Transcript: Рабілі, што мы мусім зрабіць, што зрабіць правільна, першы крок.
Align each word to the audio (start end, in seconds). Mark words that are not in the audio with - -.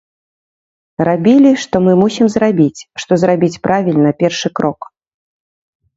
Рабілі, 1.07 1.51
што 1.65 1.75
мы 1.87 1.93
мусім 2.03 2.27
зрабіць, 2.35 2.85
што 3.03 3.19
зрабіць 3.25 3.61
правільна, 3.69 4.09
першы 4.25 4.47
крок. 4.61 4.79